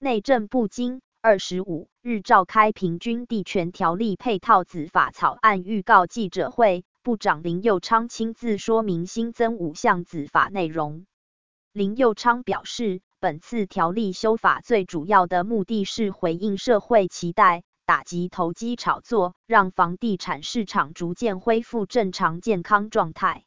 [0.00, 11.04] 内政部今二十五日召开平均地权条例配套子法草案预告记者会，部长林佑昌亲自说明新增五项子法内容。
[11.72, 23.44] 林佑昌表示，本次条例修法最主要的目的是回应社会期待，打击投机炒作，让房地产市场逐渐恢复正常健康状态。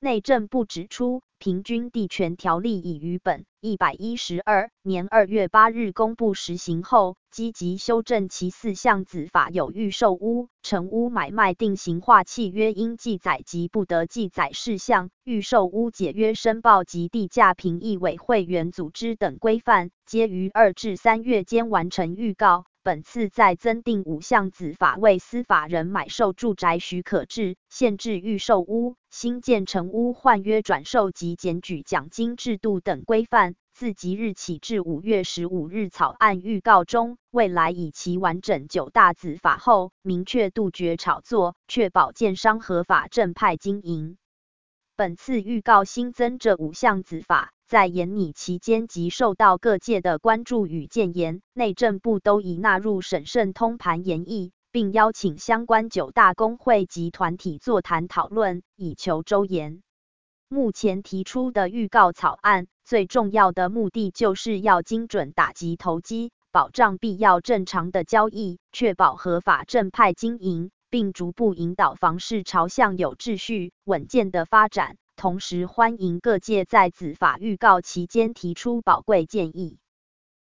[0.00, 22.64] 内政部指出，平均地权条例已于本一百一十二年二月八日公布实行后，积极修正其四项子法，有预售屋、成屋买卖定型化契约应记载及不得记载事项、预售屋解约申报及地价评议委会员组织等规范，皆于二至三月间完成预告。
[22.82, 44.18] 本次再增订五项子法，为司法人买售住宅许可制、限制预售屋、新建成屋换约转售及检举奖金制度等规范，自即日起至五月十五日草案预告中，未来以其完整九大子法后，明确杜绝炒作，确保建商合法正派经营。
[44.96, 47.54] 本次预告新增这五项子法。
[47.68, 59.82] 在研拟期间及受到各界的关注与建言，内政部都已纳入审慎通盘研议，并邀请相关九大工会及团体座谈讨论，以求周延。
[60.50, 74.98] 目前提出的预告草案，最重要的目的就是要精准打击投机，保障必要正常的交易，确保合法正派经营，并逐步引导房市朝向有秩序、稳健的发展。
[75.16, 79.78] 同时，欢迎各界在子法预告期间提出宝贵建议。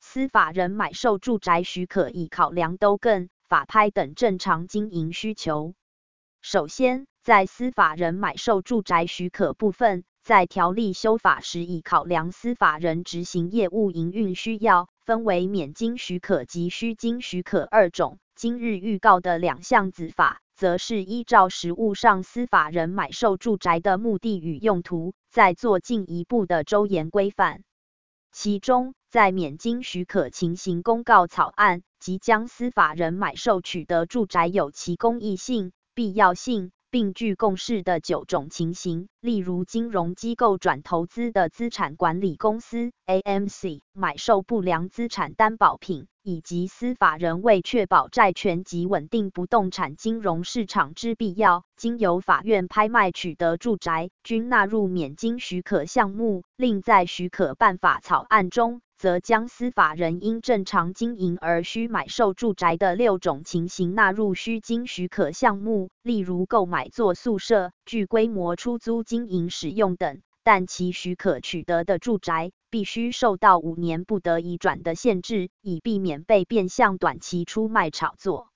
[0.00, 5.74] 司法人买售住宅许可已考量都更、法拍等正常经营需求。
[6.42, 18.18] 首先，在司法人买售住宅许可部分，在条例修法时已考量司法人执行业务营运需要，分为免经许可及需经许可二种。
[18.34, 27.64] 今日预告的两项子法，则是依照实务上司法人买售住宅的目的与用途，再做进一步的周延规范。
[28.30, 56.42] 其中，在免经许可情形公告草案，即将司法人买受取得住宅有其公益性、必要性，并具共识的九种情形，例如金融机构转投资的资产管理公司 （AMC） 买受不良资产担保品，以及司法人为确保债权及稳定不动产金融市场之必要，经由法院拍卖取得住宅，均纳入免经许可项目。
[56.56, 78.48] 另在许可办法草案中，则将司法人因正常经营而需买售住宅的六种情形纳入需经许可项目，例如购买作宿舍、具规模出租经营使用等，但其许可取得的住宅必须受到五年不得移转的限制，以避免被变相短期出卖炒作。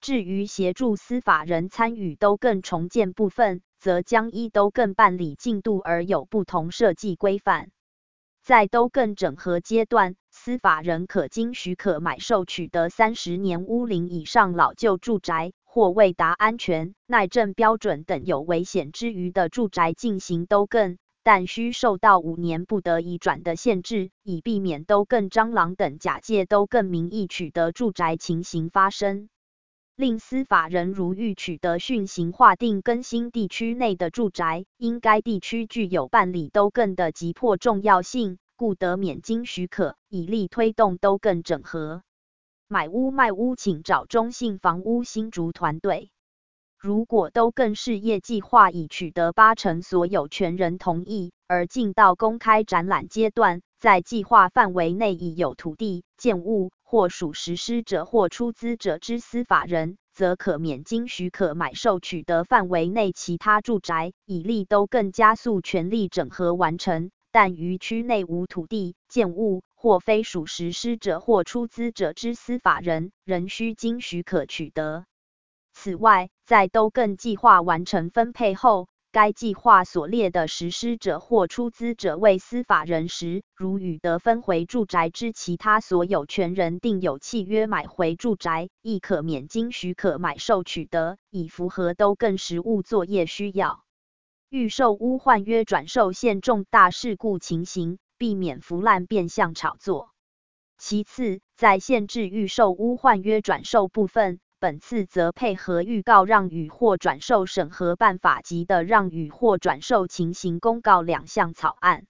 [0.00, 7.72] 至于协助司法人参与都更重建部分，则将依都更办理进度而有不同设计规范。
[8.44, 29.28] 在都更整合阶段，司法人可经许可买售取得三十年屋龄以上老旧住宅，或未达安全、耐震标准等有危险之余的住宅进行都更，但需受到五年不得移转的限制，以避免都更蟑螂等假借都更名义取得住宅情形发生。
[30.02, 42.02] 令司法人如欲取得训行划定更新地区内的住宅，因该地区具有办理都更的急迫重要性，故得免经许可，以利推动都更整合。
[42.66, 46.10] 买屋卖屋请找中信房屋新竹团队。
[46.80, 67.10] 如果都更事业计划已取得八成所有权人同意，而进到公开展览阶段，在计划范围内已有土地、建物或属实施者或出资者之私法人，则可免经许可买受取得范围内其他住宅，以利都更加速权利整合完成。
[67.30, 75.06] 但于区内无土地、建物或非属实施者或出资者之私法人，仍需经许可取得。
[75.72, 93.84] 此外，在都更计划完成分配后，该计划所列的实施者或出资者为司法人时，如与得分回住宅之其他所有权人订有契约买回住宅，亦可免经许可买售取得，以符合都更实务作业需要。
[94.48, 100.08] 预售屋换约转售限重大事故情形，避免腐烂变相炒作。
[100.78, 104.40] 其次，在限制预售屋换约转售部分。
[104.62, 112.04] 本次则配合预告让与或转售审核办法及的让与或转售情形公告两项草案。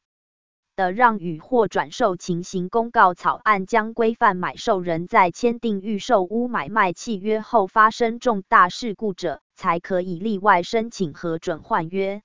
[0.76, 12.20] 的让与或转售情形公告草案将规范买受人在签订预售屋买卖契约后发生重大事故者，才可以例外申请核准换约。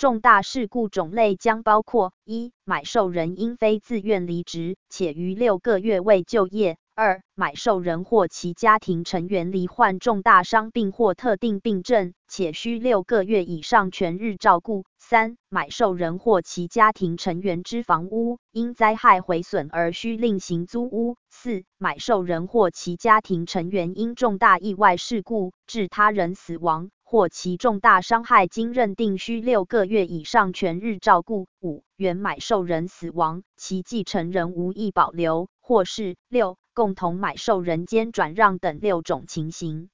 [0.00, 26.88] 重大事故种类将包括：一、买受人因非自愿离职，且逾六个月未就业；二、买受人或其家庭成员罹患重大伤病或特定病症，且需六个月以上全日照顾；三、买受人或其家庭成员之房屋因灾害毁损而需另行租屋；四、买受人或其家庭成员因重大意外事故致他人死亡。
[27.10, 39.90] 或其重大伤害经认定需六个月以上全日照顾；五、原买受人死亡，其继承人无意保留，或是六、共同买受人间转让等六种情形。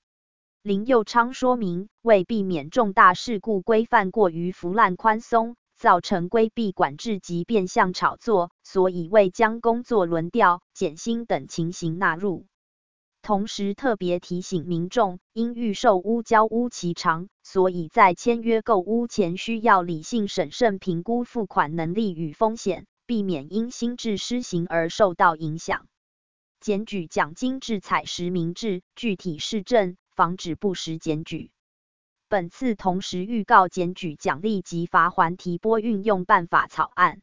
[0.60, 12.44] 林佑昌说明，为避免重大事故规范过于腐烂宽松，造成规避管制及变相炒作，所以未将工作轮调、减薪等情形纳入。
[13.26, 25.88] 同时特别提醒民众，因预售屋交屋期长，所以在签约购屋前需要理性审慎评估付款能力与风险，避免因心智失行而受到影响。
[26.60, 31.50] 检举奖金制采实名制，具体事政，防止不实检举。
[32.28, 37.22] 本次同时预告检举奖励及罚锾提拨运用办法草案，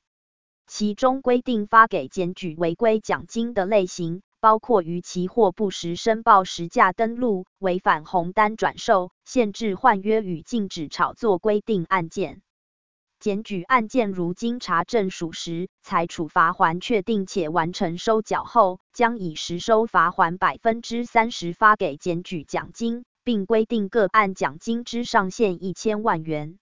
[0.68, 4.22] 其中规定发给检举违规奖金的类型。
[4.44, 12.42] 包括逾期或不实申报实价登录、违反红单转售、限制换约与禁止炒作规定案件。
[13.22, 26.60] 检举案件如经查证属实，才处罚锾确定且完成收缴后，将以实收罚锾百分之三十发给检举奖金，并规定个案奖金之上限一千万元。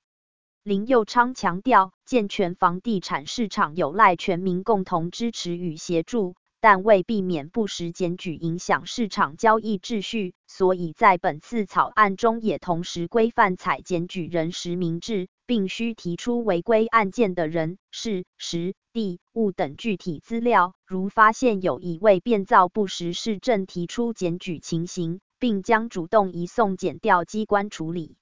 [0.62, 6.36] 林佑昌强调，健全房地产市场有赖全民共同支持与协助。
[6.62, 20.76] 但为避免不实检举影响市场交易秩序，所以在本次草案中也同时规范采检举人实名制，并需提出违规案件的人、事、时、地、物等具体资料。
[20.86, 28.18] 如发现有以为变造不实事证提出检举情形，并将主动移送检调机关处理。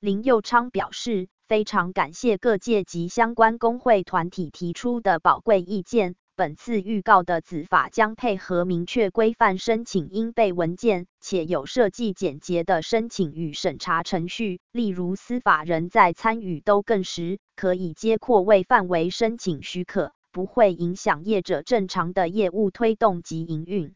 [0.00, 6.16] 林佑昌表示，非常感谢各界及相关工会团体提出的宝贵意见。
[6.36, 14.60] 本次预告的子法将配合明确规范申请应备文件，且有设计简洁的申请与审查程序。
[14.70, 23.94] 例如，司法人在参与都更时，可以接扩位范围申请许可，不会影响业者正常的业务推动及营运。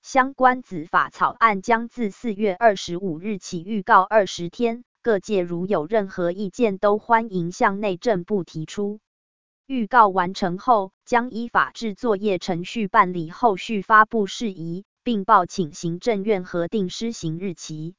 [0.00, 9.00] 相关子法草案将自四月二十五日起预告二十天，各界如有任何意见，都欢迎向内政部提出。
[9.66, 17.94] 预告完成后，将依法制作业程序办理后续发布事宜，并报请行政院核定施行日期。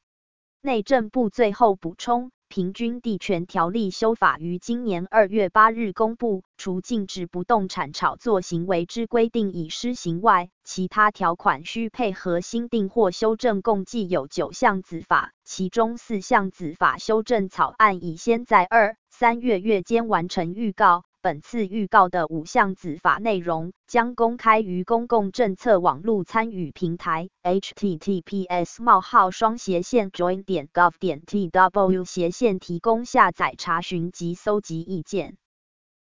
[0.62, 21.06] 内政部最后补充，平均地权条例修法于今年二月八日公布，除禁止不动产炒作行为之规定已施行外，其他条款需配合新订或修正，共计有九项子法，其中四项子法修正草案已先在二、三月月间完成预告。
[21.26, 35.38] 本次预告的五项子法内容将公开于公共政策网络参与平台：https: 冒号双斜线 join 点 gov 点 tw 斜线提供下载查询及搜集意见。